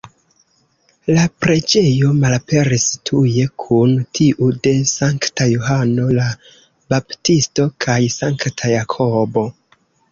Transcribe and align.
La 1.17 1.25
preĝejo 1.45 2.09
malaperis 2.23 2.87
tuje, 3.11 3.43
kun 3.65 3.93
tiu 4.21 4.49
de 4.69 4.75
Sankta 4.95 5.49
Johano 5.53 6.09
la 6.23 6.27
Baptisto 6.95 7.71
kaj 7.89 8.01
Sankta 8.19 8.75
Jakobo. 8.79 9.49